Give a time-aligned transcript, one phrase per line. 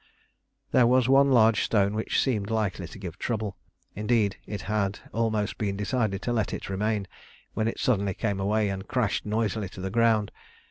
[0.71, 3.55] There was one large stone which seemed likely to give trouble;
[3.93, 7.05] indeed it had almost been decided to let it remain,
[7.53, 10.31] when it suddenly came away and crashed noisily to the ground.